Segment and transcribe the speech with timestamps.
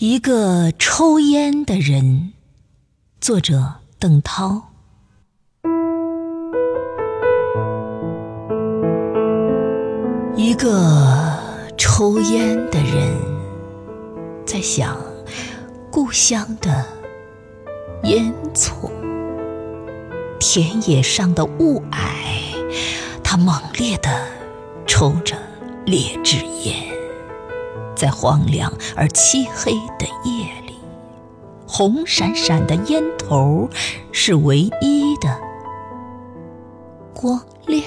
[0.00, 2.32] 一个抽烟的人，
[3.20, 4.70] 作者邓涛。
[10.36, 11.36] 一个
[11.76, 13.12] 抽烟的人，
[14.46, 14.96] 在想
[15.90, 16.86] 故乡的
[18.04, 18.88] 烟囱，
[20.38, 21.98] 田野上的雾霭，
[23.24, 24.28] 他猛烈地
[24.86, 25.36] 抽着
[25.84, 26.97] 劣质烟。
[27.98, 30.78] 在荒凉而漆黑的夜里，
[31.66, 33.68] 红闪闪的烟头
[34.12, 35.36] 是唯一的
[37.12, 37.82] 光亮。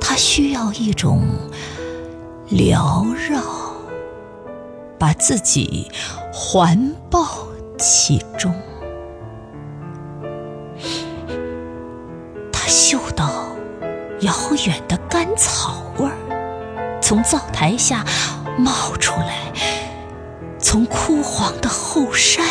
[0.00, 1.20] 他需要一种
[2.48, 3.42] 缭绕，
[4.96, 5.90] 把自己
[6.32, 7.26] 环抱
[7.76, 8.54] 其中。
[12.52, 13.28] 他嗅到
[14.20, 14.32] 遥
[14.64, 16.17] 远的甘草味儿。
[17.08, 18.04] 从灶台下
[18.58, 19.50] 冒出来，
[20.58, 22.44] 从枯黄的后山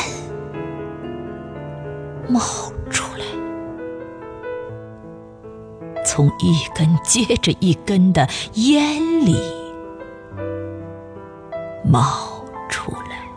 [2.27, 2.39] 冒
[2.89, 3.25] 出来，
[6.03, 9.39] 从一根接着一根的烟里
[11.85, 13.29] 冒出来。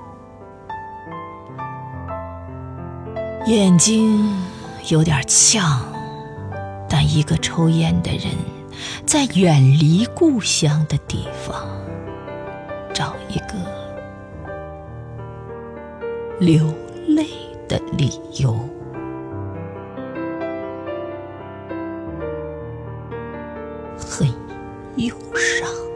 [3.44, 4.42] 眼睛
[4.88, 5.82] 有点呛，
[6.88, 8.59] 但一个抽烟的人。
[9.12, 11.68] 在远离故乡的地方
[12.94, 13.56] 找一个
[16.38, 16.72] 流
[17.08, 17.26] 泪
[17.68, 18.54] 的理由。
[23.98, 24.28] 很
[24.94, 25.89] 忧伤。